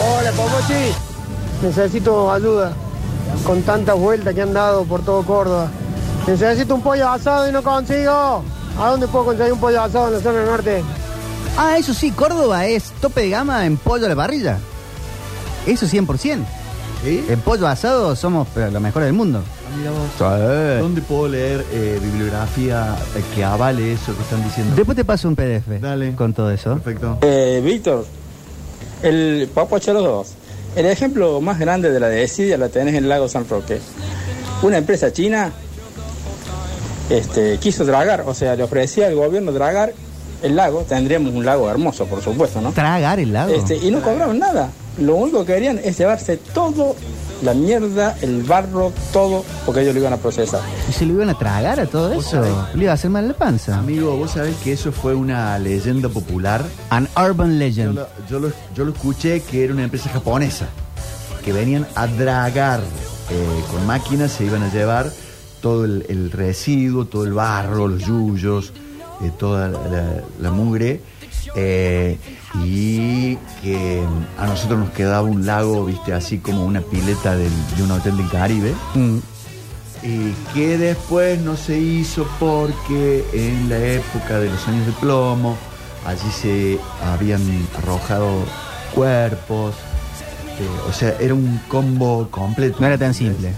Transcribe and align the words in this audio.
Hola, 0.00 0.32
Pomochi. 0.32 0.94
Necesito 1.62 2.32
ayuda. 2.32 2.72
Con 3.46 3.62
tantas 3.62 3.96
vueltas 3.96 4.34
que 4.34 4.42
han 4.42 4.52
dado 4.52 4.84
por 4.84 5.04
todo 5.04 5.22
Córdoba. 5.24 5.68
Necesito 6.26 6.74
un 6.74 6.82
pollo 6.82 7.08
asado 7.08 7.48
y 7.48 7.52
no 7.52 7.62
consigo. 7.62 8.44
¿A 8.78 8.88
dónde 8.90 9.08
puedo 9.08 9.26
conseguir 9.26 9.52
un 9.52 9.60
pollo 9.60 9.82
asado 9.82 10.08
en 10.08 10.14
la 10.14 10.20
zona 10.20 10.44
norte? 10.44 10.82
Ah, 11.56 11.76
eso 11.76 11.92
sí, 11.92 12.10
Córdoba 12.12 12.66
es 12.66 12.92
tope 13.00 13.22
de 13.22 13.30
gama 13.30 13.66
en 13.66 13.76
pollo 13.76 14.06
a 14.06 14.08
la 14.08 14.16
parrilla. 14.16 14.58
Eso 15.66 15.86
100%. 15.86 16.44
¿Sí? 17.04 17.24
En 17.28 17.40
pollo 17.40 17.66
asado 17.66 18.14
somos 18.16 18.48
los 18.54 18.80
mejores 18.80 19.06
del 19.06 19.14
mundo. 19.14 19.42
Mira 19.76 19.90
vos. 19.90 20.80
¿Dónde 20.80 21.00
puedo 21.02 21.28
leer 21.28 21.64
eh, 21.72 21.98
bibliografía 22.02 22.96
eh, 23.16 23.22
que 23.34 23.44
avale 23.44 23.92
eso 23.92 24.14
que 24.14 24.22
están 24.22 24.42
diciendo? 24.44 24.74
Después 24.76 24.96
te 24.96 25.04
paso 25.04 25.28
un 25.28 25.36
PDF 25.36 25.80
Dale. 25.80 26.14
con 26.14 26.32
todo 26.32 26.50
eso. 26.50 26.74
Perfecto. 26.74 27.18
Eh, 27.22 27.60
Víctor, 27.64 28.04
el 29.02 29.48
Papo 29.52 29.76
los 29.76 29.84
dos. 29.86 30.34
El 30.74 30.86
ejemplo 30.86 31.40
más 31.40 31.58
grande 31.58 31.90
de 31.90 32.00
la 32.00 32.08
desidia 32.08 32.56
la 32.56 32.68
tenés 32.68 32.94
en 32.94 33.04
el 33.04 33.08
lago 33.08 33.28
San 33.28 33.48
Roque. 33.48 33.78
Una 34.62 34.78
empresa 34.78 35.12
china 35.12 35.52
este, 37.10 37.58
quiso 37.58 37.84
dragar, 37.84 38.24
o 38.26 38.34
sea, 38.34 38.56
le 38.56 38.62
ofrecía 38.62 39.08
al 39.08 39.14
gobierno 39.14 39.52
dragar 39.52 39.92
el 40.42 40.56
lago. 40.56 40.84
Tendríamos 40.88 41.34
un 41.34 41.44
lago 41.44 41.70
hermoso, 41.70 42.06
por 42.06 42.22
supuesto, 42.22 42.60
¿no? 42.60 42.72
Tragar 42.72 43.20
el 43.20 43.32
lago. 43.32 43.52
Este, 43.52 43.76
y 43.76 43.90
no 43.90 44.00
cobraban 44.00 44.38
nada. 44.38 44.70
Lo 44.98 45.16
único 45.16 45.44
que 45.44 45.54
querían 45.54 45.78
es 45.82 45.98
llevarse 45.98 46.36
todo, 46.36 46.96
la 47.42 47.54
mierda, 47.54 48.16
el 48.22 48.42
barro, 48.42 48.92
todo, 49.12 49.44
porque 49.66 49.82
ellos 49.82 49.94
lo 49.94 50.00
iban 50.00 50.12
a 50.12 50.16
procesar. 50.16 50.60
¿Y 50.88 50.92
se 50.92 51.04
lo 51.06 51.14
iban 51.14 51.28
a 51.30 51.38
tragar 51.38 51.80
a 51.80 51.86
todo 51.86 52.10
¿Vos 52.14 52.26
eso? 52.26 52.42
sabés? 52.42 52.74
Le 52.74 52.82
iba 52.84 52.92
a 52.92 52.94
hacer 52.94 53.10
mal 53.10 53.26
la 53.28 53.34
panza. 53.34 53.78
Amigo, 53.78 54.16
vos 54.16 54.30
sabés 54.32 54.54
que 54.62 54.72
eso 54.72 54.92
fue 54.92 55.14
una 55.14 55.58
leyenda 55.58 56.08
popular. 56.08 56.64
An 56.90 57.08
urban 57.16 57.52
Yo 57.52 57.58
legend. 57.58 57.94
lo, 57.96 58.06
yo 58.30 58.38
lo- 58.40 58.52
yo 58.74 58.84
lo 58.84 58.92
escuché 58.92 59.40
que 59.42 59.64
era 59.64 59.72
una 59.72 59.84
empresa 59.84 60.08
japonesa 60.10 60.66
que 61.44 61.52
venían 61.52 61.86
a 61.96 62.06
dragar 62.06 62.80
eh, 63.30 63.64
con 63.70 63.86
máquinas, 63.86 64.30
se 64.32 64.44
iban 64.44 64.62
a 64.62 64.72
llevar 64.72 65.10
todo 65.60 65.84
el, 65.84 66.04
el 66.08 66.30
residuo, 66.30 67.04
todo 67.06 67.24
el 67.24 67.32
barro, 67.32 67.88
los 67.88 68.04
yuyos, 68.04 68.72
eh, 69.22 69.30
toda 69.38 69.68
la, 69.68 70.22
la 70.40 70.50
mugre. 70.50 71.00
eh, 71.56 72.18
y 72.64 73.36
que 73.62 74.02
a 74.38 74.46
nosotros 74.46 74.78
nos 74.80 74.90
quedaba 74.90 75.22
un 75.22 75.46
lago, 75.46 75.84
viste, 75.86 76.12
así 76.12 76.38
como 76.38 76.64
una 76.64 76.80
pileta 76.80 77.34
del- 77.36 77.50
de 77.76 77.82
un 77.82 77.90
hotel 77.92 78.16
del 78.16 78.28
Caribe. 78.28 78.74
Mm. 78.94 79.18
Y 80.04 80.32
que 80.52 80.78
después 80.78 81.40
no 81.40 81.56
se 81.56 81.78
hizo 81.78 82.26
porque 82.40 83.24
en 83.32 83.68
la 83.68 83.78
época 83.78 84.38
de 84.40 84.50
los 84.50 84.66
años 84.68 84.84
de 84.86 84.92
plomo, 84.92 85.56
allí 86.04 86.30
se 86.40 86.78
habían 87.04 87.40
arrojado 87.78 88.28
cuerpos. 88.94 89.74
eh, 90.58 90.68
o 90.88 90.92
sea, 90.92 91.16
era 91.18 91.32
un 91.32 91.58
combo 91.66 92.28
completo. 92.30 92.76
No 92.78 92.86
era 92.86 92.98
tan 92.98 93.14
simple. 93.14 93.52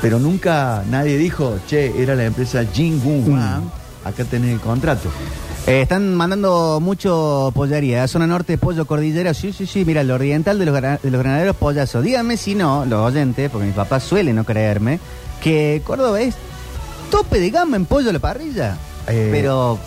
Pero 0.00 0.18
nunca 0.18 0.84
nadie 0.90 1.16
dijo, 1.16 1.58
che, 1.66 2.00
era 2.02 2.14
la 2.14 2.24
empresa 2.24 2.64
Jingwoo 2.70 3.22
Mm. 3.28 3.32
Wang, 3.32 3.62
acá 4.04 4.24
tenés 4.24 4.52
el 4.52 4.60
contrato. 4.60 5.08
Eh, 5.66 5.82
están 5.82 6.14
mandando 6.16 6.80
mucho 6.80 7.52
pollería. 7.54 8.08
Zona 8.08 8.26
norte, 8.26 8.58
pollo 8.58 8.84
cordillera. 8.84 9.32
Sí, 9.32 9.52
sí, 9.52 9.66
sí. 9.66 9.84
Mira, 9.84 10.00
el 10.00 10.10
oriental 10.10 10.58
de 10.58 10.66
los, 10.66 10.74
gra- 10.76 11.00
de 11.00 11.10
los 11.10 11.20
granaderos, 11.20 11.54
pollazo. 11.56 12.02
Díganme 12.02 12.36
si 12.36 12.54
no, 12.54 12.84
los 12.84 13.00
oyentes, 13.12 13.48
porque 13.50 13.66
mi 13.68 13.72
papá 13.72 14.00
suele 14.00 14.32
no 14.32 14.44
creerme, 14.44 14.98
que 15.40 15.80
Córdoba 15.84 16.20
es 16.20 16.34
tope 17.10 17.38
de 17.38 17.50
gama 17.50 17.76
en 17.76 17.84
pollo 17.86 18.10
a 18.10 18.12
la 18.12 18.18
parrilla. 18.18 18.76
Eh. 19.06 19.28
Pero 19.30 19.78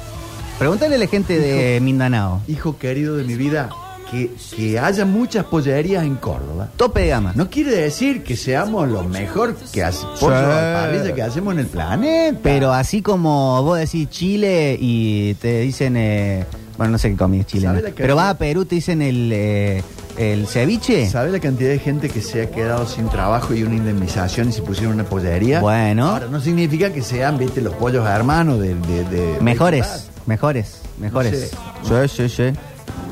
pregúntale 0.60 0.96
a 0.96 1.00
la 1.00 1.08
gente 1.08 1.40
de 1.40 1.80
Mindanao. 1.82 2.40
Hijo 2.48 2.78
querido 2.78 3.18
de 3.18 3.26
mi 3.26 3.36
vida, 3.36 3.70
que, 4.12 4.32
que 4.56 4.80
haya 4.80 5.06
muchas 5.06 5.46
pollerías 5.46 6.04
en 6.04 6.16
Córdoba. 6.16 6.70
Tope 6.78 7.02
de 7.02 7.08
gama. 7.10 7.32
No 7.36 7.50
quiere 7.50 7.72
decir 7.72 8.24
que 8.24 8.36
seamos 8.38 8.88
lo 8.90 9.04
mejor 9.04 9.56
que 9.72 9.84
hace, 9.84 10.06
pollo 10.20 10.36
a 10.36 10.42
la 10.42 10.80
parrilla 10.82 11.14
que 11.16 11.22
hacemos 11.22 11.54
en 11.54 11.60
el 11.62 11.68
planeta. 11.68 12.40
Pero 12.44 12.72
así 12.74 13.02
como 13.02 13.62
vos 13.64 13.80
decís 13.80 14.10
Chile 14.10 14.78
y 14.80 15.34
te 15.36 15.62
dicen, 15.62 15.96
eh, 15.98 16.46
bueno, 16.78 16.92
no 16.94 16.98
sé 16.98 17.10
qué 17.12 17.18
comida 17.18 17.42
es 17.42 17.48
Chile, 17.48 17.68
¿Sabe 17.68 17.78
¿no? 17.80 17.84
la 17.88 17.92
que- 17.96 18.02
pero 18.04 18.16
vas 18.16 18.32
a 18.32 18.38
Perú, 18.38 18.66
te 18.66 18.76
dicen 18.76 19.02
el, 19.02 19.32
eh, 19.34 19.84
el 20.18 20.48
ceviche. 20.48 21.10
¿Sabe 21.10 21.32
la 21.32 21.40
cantidad 21.40 21.70
de 21.70 21.80
gente 21.80 22.10
que 22.10 22.22
se 22.22 22.44
ha 22.44 22.52
quedado 22.52 22.88
sin 22.88 23.10
trabajo 23.10 23.54
y 23.54 23.64
una 23.64 23.76
indemnización 23.76 24.50
y 24.50 24.52
se 24.52 24.62
pusieron 24.62 24.94
una 24.94 25.04
pollería? 25.06 25.62
Bueno. 25.62 26.08
Ahora, 26.10 26.28
no 26.28 26.40
significa 26.40 26.92
que 26.94 27.02
sean, 27.02 27.38
viste, 27.38 27.60
los 27.62 27.74
pollos 27.76 28.08
hermanos 28.08 28.60
de... 28.60 28.76
de- 28.76 29.04
de- 29.06 29.42
Mejores, 29.42 30.10
mejores, 30.26 30.82
mejores. 31.00 31.52
Sí, 31.84 31.96
sí, 32.08 32.30
sí. 32.30 32.44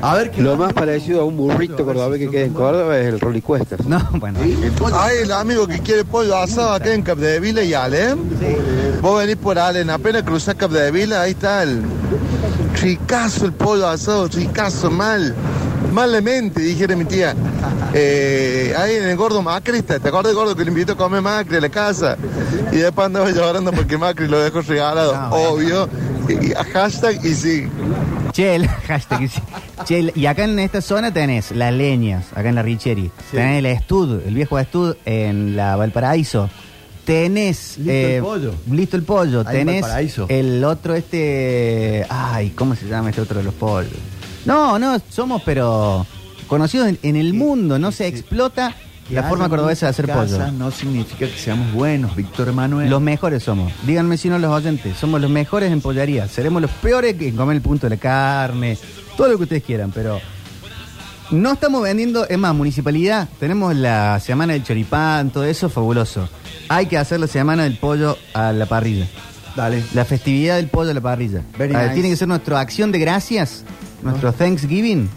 A 0.06 0.14
ver, 0.16 0.30
¿qué 0.30 0.42
Lo 0.42 0.54
más 0.56 0.74
parecido 0.74 1.22
a 1.22 1.24
un 1.24 1.34
burrito 1.34 1.82
cordobés 1.82 2.20
que 2.20 2.28
queda 2.30 2.44
en 2.44 2.52
Córdoba 2.52 2.98
es 2.98 3.06
el 3.06 3.20
rolicuestas. 3.20 3.86
No, 3.86 3.98
bueno. 4.12 4.38
Hay 4.92 5.18
el 5.22 5.32
amigo 5.32 5.66
que 5.66 5.78
quiere 5.80 6.04
pollo 6.04 6.36
asado 6.36 6.74
acá 6.74 6.92
en 6.92 7.00
Capdevila 7.00 7.62
y 7.62 7.72
Alem. 7.72 8.18
Vos 9.00 9.18
venís 9.18 9.36
por 9.36 9.58
Alem, 9.58 9.88
apenas 9.88 10.22
cruzás 10.22 10.56
Capdevila, 10.56 11.22
ahí 11.22 11.30
está 11.30 11.62
el 11.62 11.80
ricazo 12.82 13.46
el 13.46 13.52
pollo 13.54 13.88
asado, 13.88 14.28
ricazo 14.28 14.90
mal. 14.90 15.34
Malamente, 15.90 16.60
dijera 16.60 16.94
mi 16.96 17.06
tía. 17.06 17.34
Eh, 17.94 18.74
ahí 18.76 18.96
en 18.96 19.04
el 19.04 19.16
gordo 19.16 19.40
Macri 19.40 19.78
está, 19.78 19.98
¿te 20.00 20.08
acuerdas 20.08 20.32
del 20.32 20.36
gordo 20.36 20.54
que 20.54 20.64
le 20.64 20.70
invitó 20.70 20.92
a 20.92 20.96
comer 20.96 21.22
Macri 21.22 21.56
a 21.56 21.60
la 21.62 21.68
casa? 21.70 22.18
Y 22.72 22.76
después 22.76 23.06
andaba 23.06 23.30
llorando 23.30 23.72
porque 23.72 23.96
Macri 23.96 24.28
lo 24.28 24.38
dejó 24.38 24.60
regalado, 24.60 25.14
No, 25.14 25.28
bueno. 25.30 25.48
obvio. 25.50 25.88
Y, 26.28 26.50
y- 26.50 26.54
hashtag 26.72 27.24
y 27.24 27.34
sí. 27.34 27.68
Che, 28.34 28.56
el 28.56 28.66
hashtag, 28.88 29.28
sí. 29.30 29.40
Che, 29.86 29.98
el- 30.00 30.12
y 30.14 30.26
acá 30.26 30.44
en 30.44 30.58
esta 30.58 30.80
zona 30.82 31.12
tenés 31.14 31.52
las 31.52 31.72
leñas, 31.72 32.26
acá 32.34 32.48
en 32.50 32.56
la 32.56 32.62
Richery. 32.62 33.10
Tenés 33.30 33.58
el 33.60 33.66
Estud, 33.66 34.20
el 34.26 34.34
viejo 34.34 34.58
Estud 34.58 34.96
en 35.06 35.56
la 35.56 35.76
Valparaíso. 35.76 36.50
Tenés. 37.04 37.78
Listo 37.78 37.92
el 37.92 38.22
pollo. 38.22 38.54
Listo 38.70 38.96
el 38.96 39.02
pollo. 39.04 39.40
Ahí 39.46 39.58
en 39.60 39.66
Tenés 39.66 39.82
Valparaíso. 39.82 40.26
el 40.28 40.64
otro, 40.64 40.94
este. 40.94 42.04
Ay, 42.08 42.50
¿cómo 42.50 42.74
se 42.74 42.88
llama 42.88 43.10
este 43.10 43.20
otro 43.22 43.38
de 43.38 43.44
los 43.44 43.54
pollos? 43.54 43.92
No, 44.44 44.78
no, 44.78 45.00
somos, 45.10 45.42
pero. 45.44 46.04
Conocidos 46.48 46.88
en, 46.88 46.98
en 47.02 47.16
el 47.16 47.32
mundo, 47.34 47.78
no 47.78 47.90
se 47.90 48.06
explota 48.06 48.74
la 49.10 49.22
forma 49.24 49.48
cordobesa 49.48 49.86
de 49.86 49.90
hacer 49.90 50.06
pollo. 50.06 50.50
No 50.52 50.70
significa 50.70 51.26
que 51.26 51.38
seamos 51.38 51.72
buenos, 51.72 52.16
Víctor 52.16 52.52
Manuel. 52.52 52.88
Los 52.88 53.00
mejores 53.00 53.42
somos. 53.42 53.72
Díganme 53.86 54.16
si 54.16 54.28
no 54.28 54.38
los 54.38 54.50
oyentes. 54.50 54.96
Somos 54.96 55.20
los 55.20 55.30
mejores 55.30 55.70
en 55.72 55.80
pollería. 55.80 56.28
Seremos 56.28 56.62
los 56.62 56.70
peores 56.70 57.20
en 57.20 57.36
comer 57.36 57.56
el 57.56 57.62
punto 57.62 57.86
de 57.88 57.96
la 57.96 58.00
carne. 58.00 58.78
Todo 59.16 59.28
lo 59.28 59.36
que 59.36 59.42
ustedes 59.44 59.62
quieran, 59.62 59.92
pero. 59.92 60.20
No 61.30 61.52
estamos 61.52 61.82
vendiendo, 61.82 62.28
es 62.28 62.38
más, 62.38 62.54
municipalidad, 62.54 63.28
tenemos 63.40 63.74
la 63.74 64.20
semana 64.20 64.52
del 64.52 64.62
choripán, 64.62 65.30
todo 65.30 65.44
eso, 65.44 65.70
fabuloso. 65.70 66.28
Hay 66.68 66.86
que 66.86 66.98
hacer 66.98 67.18
la 67.18 67.26
semana 67.26 67.62
del 67.62 67.78
pollo 67.78 68.18
a 68.34 68.52
la 68.52 68.66
parrilla. 68.66 69.06
Dale. 69.56 69.82
La 69.94 70.04
festividad 70.04 70.56
del 70.56 70.68
pollo 70.68 70.90
a 70.90 70.94
la 70.94 71.00
parrilla. 71.00 71.42
Very 71.56 71.72
nice. 71.72 71.94
Tiene 71.94 72.10
que 72.10 72.16
ser 72.16 72.28
nuestra 72.28 72.60
acción 72.60 72.92
de 72.92 72.98
gracias, 72.98 73.64
nuestro 74.02 74.32
Thanksgiving. 74.34 75.08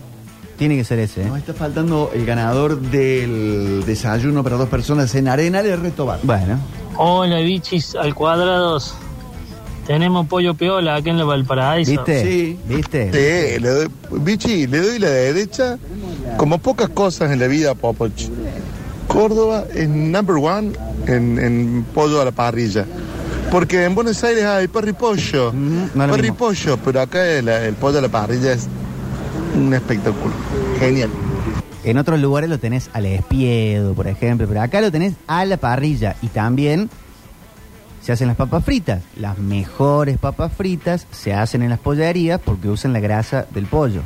Tiene 0.57 0.75
que 0.75 0.83
ser 0.83 0.99
ese. 0.99 1.21
¿eh? 1.21 1.25
Nos 1.25 1.37
está 1.37 1.53
faltando 1.53 2.11
el 2.13 2.25
ganador 2.25 2.79
del 2.79 3.83
desayuno 3.85 4.43
para 4.43 4.57
dos 4.57 4.69
personas 4.69 5.13
en 5.15 5.27
Arena 5.27 5.61
de 5.61 5.75
Retobar. 5.75 6.19
Bueno, 6.23 6.59
Hola, 6.97 7.39
bichis 7.41 7.95
al 7.95 8.15
cuadrados. 8.15 8.95
Tenemos 9.85 10.27
pollo 10.27 10.55
piola 10.55 10.95
acá 10.95 11.11
en 11.11 11.19
la 11.19 11.25
Valparaíso. 11.25 11.91
¿viste? 11.91 12.23
Sí. 12.23 12.59
¿Viste? 12.67 13.11
Sí, 13.11 13.61
le 13.61 13.69
doy, 13.69 13.87
Bichi, 14.11 14.67
le 14.67 14.81
doy 14.81 14.99
la 14.99 15.09
derecha 15.09 15.77
como 16.37 16.57
pocas 16.57 16.89
cosas 16.89 17.31
en 17.31 17.39
la 17.39 17.47
vida, 17.47 17.75
Popoch. 17.75 18.11
Córdoba 19.07 19.63
es 19.73 19.87
number 19.87 20.35
one 20.35 20.73
en, 21.05 21.39
en 21.39 21.85
pollo 21.93 22.19
a 22.19 22.25
la 22.25 22.31
parrilla. 22.31 22.85
Porque 23.51 23.85
en 23.85 23.95
Buenos 23.95 24.21
Aires 24.23 24.43
hay 24.43 24.67
perro 24.67 24.89
y 24.89 24.93
pollo. 24.93 25.53
Mm, 25.53 25.89
no 25.95 26.33
pollo, 26.35 26.77
pero 26.83 26.99
acá 26.99 27.25
el, 27.25 27.47
el 27.47 27.75
pollo 27.75 27.99
a 27.99 28.01
la 28.01 28.09
parrilla 28.09 28.53
es 28.53 28.67
un 29.55 29.73
espectáculo. 29.73 30.33
Genial. 30.79 31.09
En 31.83 31.97
otros 31.97 32.19
lugares 32.19 32.49
lo 32.49 32.59
tenés 32.59 32.89
al 32.93 33.05
espiedo, 33.05 33.93
por 33.93 34.07
ejemplo, 34.07 34.47
pero 34.47 34.61
acá 34.61 34.81
lo 34.81 34.91
tenés 34.91 35.13
a 35.27 35.45
la 35.45 35.57
parrilla 35.57 36.15
y 36.21 36.27
también 36.27 36.89
se 38.01 38.11
hacen 38.11 38.27
las 38.27 38.35
papas 38.37 38.63
fritas. 38.65 39.03
Las 39.15 39.37
mejores 39.37 40.17
papas 40.17 40.51
fritas 40.53 41.07
se 41.11 41.33
hacen 41.33 41.61
en 41.61 41.69
las 41.69 41.79
pollerías 41.79 42.39
porque 42.43 42.69
usan 42.69 42.93
la 42.93 42.99
grasa 42.99 43.45
del 43.53 43.65
pollo. 43.65 44.01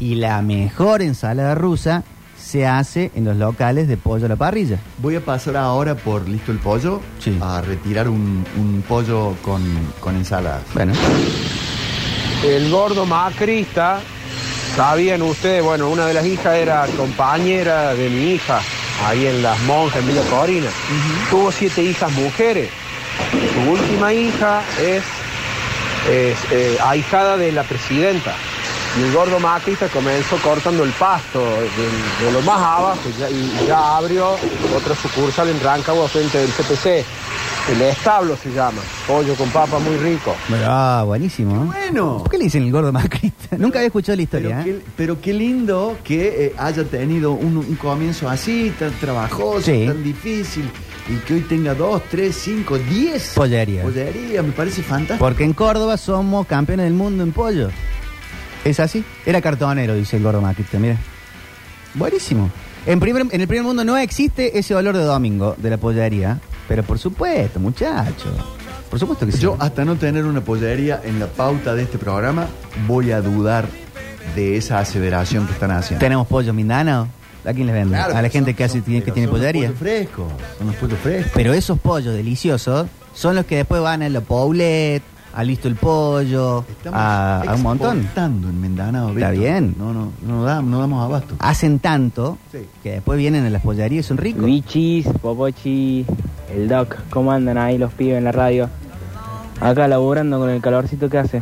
Y 0.00 0.16
la 0.16 0.42
mejor 0.42 1.00
ensalada 1.02 1.54
rusa 1.54 2.02
se 2.36 2.66
hace 2.66 3.12
en 3.14 3.24
los 3.24 3.36
locales 3.36 3.86
de 3.86 3.96
pollo 3.96 4.26
a 4.26 4.28
la 4.28 4.36
parrilla. 4.36 4.78
Voy 4.98 5.14
a 5.14 5.24
pasar 5.24 5.56
ahora 5.56 5.94
por 5.94 6.28
Listo 6.28 6.50
el 6.50 6.58
Pollo 6.58 7.00
Sí. 7.20 7.38
a 7.40 7.60
retirar 7.62 8.08
un, 8.08 8.44
un 8.58 8.82
pollo 8.88 9.34
con, 9.42 9.62
con 10.00 10.16
ensaladas. 10.16 10.64
Bueno, 10.74 10.92
El 12.44 12.68
gordo 12.70 13.06
macrista, 13.06 14.00
sabían 14.76 15.22
ustedes, 15.22 15.62
bueno, 15.62 15.88
una 15.88 16.06
de 16.06 16.14
las 16.14 16.24
hijas 16.26 16.54
era 16.56 16.86
compañera 16.96 17.94
de 17.94 18.08
mi 18.08 18.32
hija, 18.34 18.60
ahí 19.06 19.26
en 19.26 19.42
Las 19.42 19.58
Monjas, 19.60 20.00
en 20.00 20.08
Villa 20.08 20.22
Corina. 20.30 20.68
Tuvo 21.30 21.50
siete 21.52 21.82
hijas 21.82 22.10
mujeres. 22.12 22.70
Su 23.54 23.70
última 23.70 24.12
hija 24.12 24.62
es 24.80 25.02
es 26.10 26.36
eh, 26.50 26.78
ahijada 26.82 27.36
de 27.36 27.52
la 27.52 27.62
presidenta. 27.62 28.34
Y 28.98 29.02
el 29.04 29.12
gordo 29.12 29.38
macrista 29.38 29.86
comenzó 29.88 30.36
cortando 30.38 30.82
el 30.82 30.90
pasto 30.90 31.38
de, 31.40 32.26
de 32.26 32.32
lo 32.32 32.40
más 32.42 32.58
abajo 32.58 33.00
ya- 33.18 33.30
y 33.30 33.64
ya 33.66 33.96
abrió 33.96 34.36
otra 34.76 34.94
sucursal 35.00 35.48
en 35.48 35.60
Rancagua 35.62 36.08
frente 36.08 36.38
del 36.38 36.50
CPC. 36.50 37.04
El 37.70 37.80
establo 37.82 38.36
se 38.36 38.50
llama. 38.52 38.82
Pollo 39.06 39.34
con 39.36 39.48
papa 39.50 39.78
muy 39.78 39.96
rico. 39.96 40.34
Ah, 40.66 41.04
buenísimo. 41.06 41.66
Bueno. 41.66 42.18
¿Por 42.18 42.30
qué 42.30 42.38
le 42.38 42.44
dicen 42.44 42.64
el 42.64 42.72
gordo 42.72 42.92
macrista? 42.92 43.56
Nunca 43.56 43.78
había 43.78 43.86
escuchado 43.86 44.16
la 44.16 44.26
Pero 44.26 44.48
historia. 44.48 44.60
¿eh? 44.60 44.64
qué, 44.64 44.80
pero 44.96 45.20
qué 45.20 45.32
lindo 45.32 45.96
que 46.02 46.46
eh, 46.46 46.54
haya 46.58 46.82
tenido 46.84 47.32
un, 47.32 47.56
un 47.58 47.76
comienzo 47.76 48.28
así, 48.28 48.72
tan 48.78 48.90
trabajoso, 48.94 49.62
Sí. 49.62 49.84
tan 49.86 50.02
difícil, 50.02 50.68
y 51.08 51.14
que 51.24 51.34
hoy 51.34 51.40
tenga 51.42 51.74
dos, 51.74 52.02
tres, 52.10 52.36
cinco, 52.36 52.76
diez 52.78 53.32
Pollerías. 53.34 53.84
pollerías. 53.84 54.44
Me 54.44 54.52
parece 54.52 54.82
fantástico. 54.82 55.24
Porque 55.24 55.44
en 55.44 55.52
Córdoba 55.52 55.96
somos 55.96 56.46
campeones 56.48 56.84
del 56.84 56.94
mundo 56.94 57.22
en 57.22 57.30
pollo. 57.32 57.68
¿Es 58.64 58.80
así? 58.80 59.04
Era 59.24 59.40
cartonero, 59.40 59.94
dice 59.94 60.16
el 60.16 60.24
gordo 60.24 60.40
macrista, 60.40 60.78
mira. 60.80 60.96
Buenísimo. 61.94 62.50
En, 62.86 62.98
primer, 62.98 63.22
en 63.30 63.40
el 63.40 63.46
primer 63.46 63.64
mundo 63.64 63.84
no 63.84 63.96
existe 63.96 64.58
ese 64.58 64.74
olor 64.74 64.96
de 64.96 65.04
domingo 65.04 65.54
de 65.58 65.70
la 65.70 65.76
pollería. 65.78 66.40
Pero 66.72 66.84
por 66.84 66.98
supuesto, 66.98 67.60
muchacho. 67.60 68.30
Por 68.88 68.98
supuesto 68.98 69.26
que 69.26 69.32
sí. 69.32 69.40
Yo, 69.40 69.56
hasta 69.58 69.84
no 69.84 69.96
tener 69.96 70.24
una 70.24 70.40
pollería 70.40 71.02
en 71.04 71.20
la 71.20 71.26
pauta 71.26 71.74
de 71.74 71.82
este 71.82 71.98
programa, 71.98 72.46
voy 72.88 73.10
a 73.10 73.20
dudar 73.20 73.66
de 74.34 74.56
esa 74.56 74.78
aseveración 74.78 75.46
que 75.46 75.52
están 75.52 75.70
haciendo. 75.70 76.00
Tenemos 76.02 76.26
pollo 76.26 76.54
mindano. 76.54 77.08
¿A 77.44 77.52
quién 77.52 77.66
les 77.66 77.74
venden? 77.74 77.98
Claro, 77.98 78.12
a 78.16 78.22
la 78.22 78.28
son- 78.28 78.30
gente 78.30 78.54
que, 78.54 78.64
hace, 78.64 78.78
son- 78.80 78.84
que 78.84 79.00
tiene 79.02 79.12
son 79.12 79.22
los 79.24 79.30
pollería. 79.32 79.66
pollos 79.68 79.78
frescos, 79.80 80.32
son 80.56 80.66
los 80.68 80.76
pollos 80.76 80.98
frescos. 81.00 81.32
Pero 81.34 81.52
esos 81.52 81.78
pollos 81.78 82.14
deliciosos 82.14 82.86
son 83.14 83.34
los 83.36 83.44
que 83.44 83.56
después 83.56 83.82
van 83.82 84.00
a 84.02 84.08
la 84.08 84.20
Poblet, 84.22 85.02
a 85.34 85.44
Listo 85.44 85.66
el 85.66 85.74
Pollo, 85.76 86.64
a, 86.92 87.42
a 87.46 87.54
un 87.54 87.62
montón. 87.62 88.06
en 88.16 88.60
Mindanao, 88.60 89.10
Está 89.10 89.30
bien. 89.30 89.74
No, 89.78 89.92
no, 89.92 90.12
no, 90.26 90.44
damos, 90.44 90.70
no 90.70 90.78
damos 90.80 91.04
abasto. 91.04 91.34
Hacen 91.38 91.78
tanto 91.80 92.38
Sí. 92.52 92.58
que 92.82 92.92
después 92.92 93.18
vienen 93.18 93.44
a 93.46 93.50
las 93.50 93.62
pollerías 93.62 94.04
y 94.04 94.08
son 94.08 94.18
ricos. 94.18 94.44
Bichis, 94.44 95.06
Popochi, 95.20 96.04
el 96.54 96.68
Doc, 96.68 96.96
¿cómo 97.10 97.32
andan 97.32 97.58
ahí 97.58 97.78
los 97.78 97.92
pibes 97.92 98.18
en 98.18 98.24
la 98.24 98.32
radio? 98.32 98.68
Acá 99.60 99.88
laburando 99.88 100.38
con 100.38 100.50
el 100.50 100.60
calorcito 100.60 101.08
que 101.08 101.18
hace. 101.18 101.40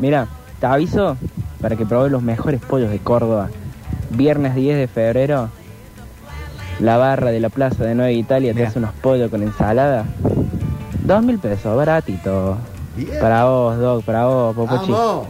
Mira, 0.00 0.26
te 0.60 0.66
aviso 0.66 1.16
para 1.60 1.76
que 1.76 1.86
probes 1.86 2.12
los 2.12 2.22
mejores 2.22 2.60
pollos 2.60 2.90
de 2.90 2.98
Córdoba. 2.98 3.48
Viernes 4.10 4.54
10 4.54 4.78
de 4.78 4.88
febrero, 4.88 5.48
la 6.80 6.96
barra 6.96 7.30
de 7.30 7.40
la 7.40 7.48
plaza 7.48 7.84
de 7.84 7.94
Nueva 7.94 8.10
Italia 8.12 8.52
te 8.54 8.64
hace 8.64 8.78
unos 8.78 8.92
pollos 8.94 9.30
con 9.30 9.42
ensalada. 9.42 10.04
Dos 11.04 11.22
mil 11.22 11.38
pesos, 11.38 11.76
baratito. 11.76 12.56
Bien. 12.96 13.20
Para 13.20 13.44
vos, 13.44 13.78
Doc, 13.78 14.04
para 14.04 14.26
vos, 14.26 14.54
Popochi. 14.54 14.90
¡Vamos! 14.90 15.26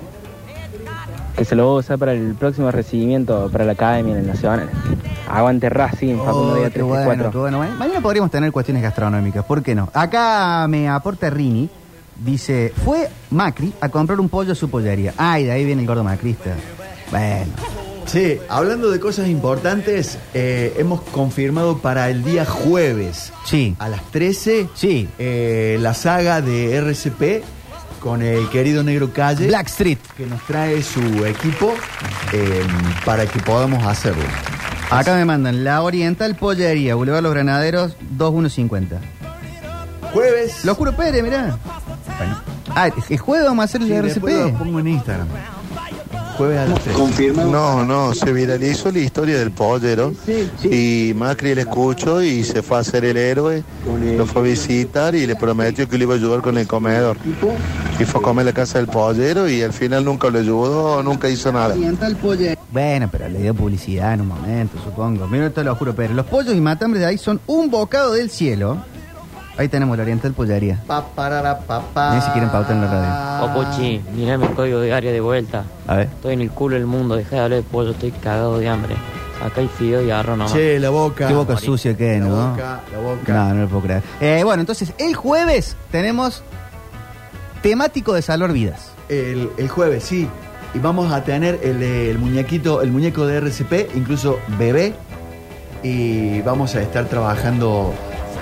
Que 1.36 1.44
se 1.44 1.54
lo 1.54 1.66
voy 1.66 1.76
a 1.76 1.80
usar 1.80 1.98
para 1.98 2.12
el 2.12 2.34
próximo 2.34 2.70
recibimiento 2.70 3.50
para 3.52 3.64
la 3.64 3.72
academia 3.72 4.14
en 4.14 4.20
el 4.20 4.26
Nacional. 4.26 4.70
Aguante 5.28 5.68
Racing, 5.68 6.16
Facundo 6.16 6.52
Oh, 6.52 6.56
Díaz 6.56 6.72
qué 6.72 6.80
bueno, 6.82 7.04
334. 7.30 7.30
qué 7.30 7.38
bueno. 7.38 7.58
Ma- 7.58 7.76
Mañana 7.78 8.00
podríamos 8.00 8.30
tener 8.30 8.50
cuestiones 8.52 8.82
gastronómicas, 8.82 9.44
¿por 9.44 9.62
qué 9.62 9.74
no? 9.74 9.90
Acá 9.92 10.66
me 10.68 10.88
aporta 10.88 11.28
Rini, 11.28 11.68
dice, 12.24 12.72
fue 12.84 13.08
Macri 13.30 13.72
a 13.82 13.88
comprar 13.90 14.18
un 14.18 14.30
pollo 14.30 14.52
a 14.52 14.54
su 14.54 14.70
pollería. 14.70 15.12
Ay, 15.18 15.44
de 15.44 15.52
ahí 15.52 15.64
viene 15.66 15.82
el 15.82 15.88
gordo 15.88 16.02
macrista. 16.04 16.52
Bueno, 17.10 17.52
Sí, 18.06 18.38
hablando 18.48 18.88
de 18.92 19.00
cosas 19.00 19.26
importantes, 19.26 20.16
eh, 20.32 20.74
hemos 20.78 21.00
confirmado 21.00 21.78
para 21.78 22.08
el 22.08 22.22
día 22.22 22.44
jueves 22.46 23.32
sí, 23.44 23.74
a 23.80 23.88
las 23.88 24.00
13 24.12 24.68
sí. 24.74 25.08
eh, 25.18 25.76
la 25.80 25.92
saga 25.92 26.40
de 26.40 26.76
RCP 26.76 27.42
con 28.06 28.23
el 28.23 28.49
querido 28.50 28.85
Negro 28.85 29.12
Calle 29.12 29.49
Black 29.49 29.67
Street. 29.67 29.99
que 30.17 30.26
nos 30.26 30.41
trae 30.43 30.81
su 30.81 31.00
equipo 31.26 31.75
eh, 32.32 32.62
para 33.05 33.26
que 33.26 33.41
podamos 33.41 33.85
hacerlo. 33.85 34.23
Acá 34.91 35.17
me 35.17 35.25
mandan 35.25 35.64
la 35.64 35.82
Oriental 35.82 36.37
Pollería, 36.37 36.94
Boulevard 36.94 37.25
Los 37.25 37.32
Granaderos, 37.35 37.97
2150. 38.11 39.00
Jueves. 40.12 40.64
Lo 40.64 40.76
juro, 40.76 40.97
Pérez, 40.97 41.20
mirá. 41.20 41.58
Bueno. 42.17 42.41
Ah, 42.76 42.91
el 43.08 43.19
jueves 43.19 43.44
vamos 43.44 43.62
a 43.62 43.64
hacer 43.64 43.82
el 43.82 43.88
Sí, 43.88 43.94
después 43.94 44.35
lo 44.35 44.47
RCP. 44.47 44.58
pongo 44.58 44.79
en 44.79 44.87
Instagram. 44.87 45.29
Jueves 46.37 46.58
a 46.58 46.67
las 46.67 46.81
13. 46.85 47.32
No, 47.47 47.85
no, 47.85 48.14
se 48.14 48.32
viralizó 48.32 48.93
la 48.93 48.99
historia 49.00 49.38
del 49.38 49.50
pollero 49.50 50.12
y 50.62 51.12
Macri 51.17 51.55
le 51.56 51.62
escuchó 51.62 52.23
y 52.23 52.44
se 52.44 52.62
fue 52.62 52.76
a 52.76 52.81
hacer 52.81 53.05
el 53.05 53.17
héroe, 53.17 53.64
lo 54.17 54.26
fue 54.26 54.43
a 54.43 54.44
visitar 54.44 55.14
y 55.14 55.26
le 55.26 55.35
prometió 55.35 55.88
que 55.88 55.97
le 55.97 56.05
iba 56.05 56.14
a 56.14 56.19
ayudar 56.19 56.43
con 56.43 56.56
el 56.58 56.67
comedor. 56.69 57.17
Y 57.98 58.04
fue 58.04 58.20
a 58.20 58.22
comer 58.25 58.44
la 58.44 58.52
casa 58.52 58.78
del 58.78 58.88
pollero 58.88 59.48
y 59.48 59.62
al 59.62 59.72
final 59.72 60.04
nunca 60.04 60.28
le 60.28 60.40
ayudó, 60.40 61.02
nunca 61.02 61.28
hizo 61.28 61.50
nada. 61.50 61.75
Bueno, 62.70 63.08
pero 63.10 63.28
le 63.28 63.38
dio 63.40 63.54
publicidad 63.54 64.12
en 64.14 64.20
un 64.22 64.28
momento, 64.28 64.78
supongo. 64.84 65.26
Mira, 65.28 65.46
esto 65.46 65.62
lo 65.64 65.75
juro, 65.76 65.94
Pérez. 65.94 66.14
Los 66.14 66.26
pollos 66.26 66.54
y 66.54 66.60
matambres 66.60 67.00
de 67.00 67.06
ahí 67.06 67.19
son 67.19 67.40
un 67.46 67.70
bocado 67.70 68.12
del 68.12 68.28
cielo. 68.31 68.76
Ahí 69.56 69.69
tenemos 69.69 69.96
la 69.96 70.02
Oriental 70.02 70.34
Pollería. 70.34 70.82
Pa, 70.87 71.02
parara, 71.06 71.58
pa, 71.60 71.81
pa. 71.81 72.14
Ni 72.14 72.20
si 72.20 72.28
quieren 72.32 72.50
pautar 72.50 72.72
en 72.72 72.82
la 72.82 72.90
radio. 73.40 73.54
Popochi, 73.54 74.02
mirame 74.14 74.44
el 74.46 74.52
código 74.52 74.81
de 74.81 74.93
área 74.93 75.10
de 75.10 75.20
vuelta. 75.20 75.64
A 75.87 75.96
ver. 75.96 76.08
Estoy 76.08 76.34
en 76.34 76.43
el 76.43 76.50
culo 76.50 76.75
del 76.76 76.84
mundo, 76.84 77.16
dejé 77.16 77.37
de 77.37 77.40
hablar 77.40 77.62
de 77.62 77.64
pollo, 77.66 77.93
estoy 77.93 78.10
cagado 78.10 78.58
de 78.58 78.69
hambre. 78.69 78.94
Acá 79.43 79.62
hay 79.62 79.69
fideo 79.69 80.02
y 80.04 80.10
arroz 80.10 80.37
nomás. 80.37 80.52
Che, 80.52 80.78
la 80.78 80.90
boca. 80.90 81.28
Qué 81.28 81.32
boca 81.34 81.56
sucia 81.56 81.96
que, 81.96 82.19
La 82.19 82.26
¿no? 82.26 82.50
boca, 82.50 82.81
la 82.93 82.98
boca. 82.98 83.32
No, 83.32 83.54
no 83.54 83.62
lo 83.62 83.69
puedo 83.69 83.82
creer. 83.84 84.02
Eh, 84.20 84.43
bueno, 84.44 84.60
entonces, 84.60 84.93
el 84.98 85.14
jueves 85.14 85.75
tenemos 85.90 86.43
temático 87.70 88.12
de 88.14 88.22
salvar 88.22 88.52
vidas. 88.52 88.92
El, 89.08 89.50
el 89.56 89.68
jueves, 89.68 90.04
sí. 90.04 90.28
Y 90.74 90.78
vamos 90.78 91.12
a 91.12 91.24
tener 91.24 91.58
el, 91.64 91.82
el 91.82 92.18
muñequito, 92.18 92.80
el 92.82 92.90
muñeco 92.92 93.26
de 93.26 93.38
RCP, 93.40 93.96
incluso 93.96 94.38
bebé. 94.58 94.94
Y 95.82 96.40
vamos 96.42 96.74
a 96.76 96.82
estar 96.82 97.06
trabajando 97.06 97.92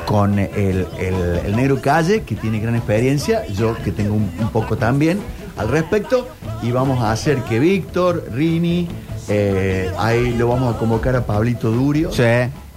con 0.06 0.38
el, 0.38 0.86
el- 0.98 1.40
el 1.46 1.56
negro 1.56 1.80
Calle, 1.80 2.22
que 2.22 2.34
tiene 2.34 2.58
gran 2.60 2.76
experiencia, 2.76 3.46
yo 3.46 3.74
que 3.82 3.92
tengo 3.92 4.14
un, 4.14 4.30
un 4.38 4.48
poco 4.50 4.76
también 4.76 5.18
al 5.56 5.68
respecto. 5.68 6.28
Y 6.62 6.70
vamos 6.72 7.02
a 7.02 7.10
hacer 7.12 7.38
que 7.44 7.58
Víctor, 7.58 8.26
Rini, 8.32 8.88
eh, 9.28 9.90
ahí 9.98 10.34
lo 10.36 10.48
vamos 10.48 10.74
a 10.74 10.78
convocar 10.78 11.16
a 11.16 11.24
Pablito 11.24 11.70
Durio. 11.70 12.12
Sí. 12.12 12.22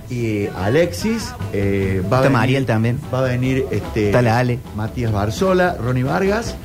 Y 0.09 0.48
Alexis, 0.48 1.33
eh, 1.54 2.01
va, 2.01 2.18
a 2.18 2.19
Está 2.19 2.30
venir, 2.30 2.31
Mariel 2.31 2.65
también. 2.65 3.00
va 3.13 3.19
a 3.19 3.24
venir 3.24 3.65
este, 3.71 4.07
Está 4.07 4.21
la 4.21 4.38
Ale. 4.39 4.59
Matías 4.75 5.12
Barzola, 5.12 5.75
Ronnie 5.81 6.04
Vargas 6.04 6.56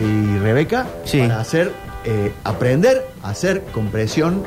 y 0.00 0.38
Rebeca 0.38 0.86
Sí. 1.04 1.18
para 1.20 1.40
hacer, 1.40 1.72
eh, 2.04 2.32
aprender 2.44 3.04
a 3.22 3.30
hacer 3.30 3.64
compresión 3.72 4.42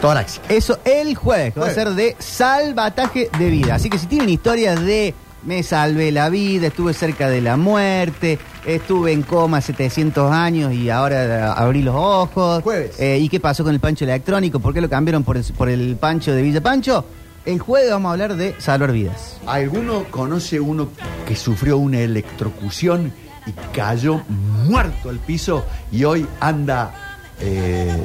torácica. 0.00 0.46
Eso 0.48 0.78
el 0.84 1.14
jueves, 1.16 1.52
que 1.54 1.60
va 1.60 1.66
a 1.66 1.70
ser 1.74 1.90
de 1.90 2.14
salvataje 2.18 3.28
de 3.38 3.50
vida. 3.50 3.74
Así 3.74 3.90
que 3.90 3.98
si 3.98 4.06
tienen 4.06 4.28
historias 4.30 4.80
de 4.80 5.14
me 5.42 5.62
salvé 5.62 6.12
la 6.12 6.28
vida, 6.28 6.66
estuve 6.66 6.92
cerca 6.92 7.28
de 7.30 7.40
la 7.40 7.56
muerte, 7.56 8.38
estuve 8.66 9.12
en 9.12 9.22
coma 9.22 9.60
700 9.62 10.30
años 10.30 10.72
y 10.74 10.90
ahora 10.90 11.52
abrí 11.54 11.82
los 11.82 11.94
ojos. 11.96 12.62
Jueves. 12.62 13.00
Eh, 13.00 13.18
¿Y 13.18 13.28
qué 13.28 13.40
pasó 13.40 13.64
con 13.64 13.72
el 13.74 13.80
pancho 13.80 14.04
electrónico? 14.04 14.60
¿Por 14.60 14.74
qué 14.74 14.80
lo 14.80 14.88
cambiaron 14.88 15.24
por 15.24 15.36
el, 15.38 15.44
por 15.56 15.68
el 15.68 15.96
pancho 15.96 16.32
de 16.32 16.42
Villa 16.42 16.60
Pancho? 16.60 17.04
El 17.46 17.58
jueves 17.58 17.90
vamos 17.90 18.10
a 18.10 18.12
hablar 18.12 18.36
de 18.36 18.54
salvar 18.58 18.92
vidas. 18.92 19.38
¿Alguno 19.46 20.04
conoce 20.10 20.60
uno 20.60 20.88
que 21.26 21.34
sufrió 21.36 21.78
una 21.78 22.00
electrocución 22.00 23.12
y 23.46 23.52
cayó 23.74 24.20
muerto 24.28 25.08
al 25.08 25.18
piso 25.18 25.64
y 25.90 26.04
hoy 26.04 26.26
anda 26.38 26.92
eh, 27.40 28.04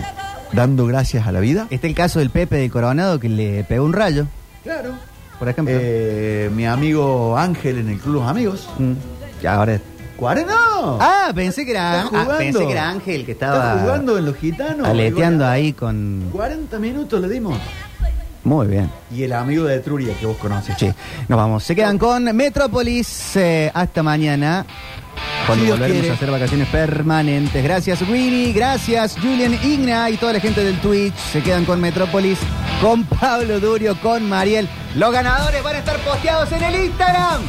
dando 0.54 0.86
gracias 0.86 1.28
a 1.28 1.32
la 1.34 1.42
vida? 1.42 1.68
Está 1.70 1.88
el 1.88 1.96
caso 1.96 2.20
del 2.20 2.30
Pepe 2.30 2.56
de 2.58 2.70
Coronado 2.70 3.20
que 3.20 3.28
le 3.30 3.64
pegó 3.66 3.84
un 3.86 3.94
rayo, 3.94 4.26
Claro. 4.64 4.94
por 5.38 5.50
ejemplo. 5.50 5.76
Eh, 5.78 6.50
mi 6.56 6.66
amigo 6.66 7.38
Ángel 7.38 7.80
en 7.80 7.90
el 7.90 8.00
Club 8.00 8.16
Los 8.16 8.28
Amigos. 8.30 8.70
Mm. 8.80 8.94
Y 9.44 9.46
ahora. 9.48 9.80
¡Cuare 10.16 10.46
no! 10.46 10.98
Ah, 11.02 11.34
pensé 11.36 11.66
que 11.66 11.72
era, 11.72 12.04
ah, 12.04 12.36
pensé 12.38 12.66
que 12.66 12.72
era 12.72 12.90
Ángel 12.90 13.26
que 13.26 13.34
Está 13.34 13.48
estaba 13.48 13.82
jugando 13.82 14.18
en 14.18 14.24
los 14.26 14.38
gitanos. 14.38 14.88
aleteando 14.88 15.46
ahí 15.46 15.74
con. 15.74 16.30
40 16.32 16.80
minutos 16.80 17.20
le 17.20 17.28
dimos. 17.28 17.60
Muy 18.46 18.68
bien. 18.68 18.90
Y 19.14 19.24
el 19.24 19.34
amigo 19.34 19.66
de 19.66 19.76
Etruria 19.76 20.14
que 20.20 20.26
vos 20.26 20.38
conoces. 20.38 20.76
Sí, 20.80 20.90
nos 21.28 21.38
vamos. 21.38 21.64
Se 21.64 21.76
quedan 21.76 21.98
con 21.98 22.24
Metrópolis. 22.36 23.36
eh, 23.36 23.70
hasta 23.74 24.02
mañana. 24.04 24.66
Cuando 25.48 25.66
Si 25.66 25.72
volveremos 25.72 26.00
quiere. 26.02 26.12
a 26.12 26.16
hacer 26.16 26.32
vacaciones 26.32 26.68
permanentes. 26.70 27.64
Gracias, 27.64 28.02
Winnie. 28.04 28.52
Gracias, 28.54 29.16
Julian 29.22 29.54
Igna 29.64 30.10
y 30.10 30.18
toda 30.18 30.34
la 30.34 30.40
gente 30.40 30.64
del 30.64 30.80
Twitch. 30.80 31.16
Se 31.16 31.42
quedan 31.42 31.66
con 31.66 31.80
Metrópolis, 31.82 32.38
con 32.82 33.04
Pablo 33.06 33.60
Durio, 33.60 34.00
con 34.02 34.28
Mariel. 34.28 34.68
Los 34.96 35.12
ganadores 35.12 35.62
van 35.64 35.76
a 35.76 35.80
estar 35.80 35.98
posteados 36.00 36.52
en 36.52 36.64
el 36.64 36.86
Instagram. 36.86 37.42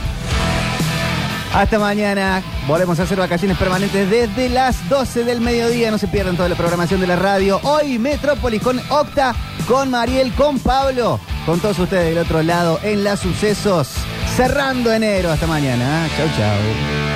Hasta 1.54 1.78
mañana. 1.78 2.42
Volvemos 2.66 2.98
a 3.00 3.04
hacer 3.04 3.18
vacaciones 3.18 3.56
permanentes 3.56 4.10
desde 4.10 4.48
las 4.50 4.88
12 4.88 5.24
del 5.24 5.40
mediodía. 5.40 5.90
No 5.90 5.98
se 5.98 6.08
pierdan 6.08 6.36
toda 6.36 6.48
la 6.48 6.54
programación 6.54 7.00
de 7.00 7.06
la 7.06 7.16
radio. 7.16 7.60
Hoy 7.62 7.98
Metrópolis 7.98 8.60
con 8.62 8.78
Octa, 8.90 9.34
con 9.66 9.90
Mariel, 9.90 10.32
con 10.32 10.58
Pablo, 10.58 11.20
con 11.44 11.60
todos 11.60 11.78
ustedes 11.78 12.14
del 12.14 12.18
otro 12.18 12.42
lado 12.42 12.78
en 12.82 13.04
las 13.04 13.20
sucesos. 13.20 13.88
Cerrando 14.36 14.92
enero. 14.92 15.30
Hasta 15.30 15.46
mañana. 15.46 16.08
Chau, 16.16 16.28
chau. 16.36 17.15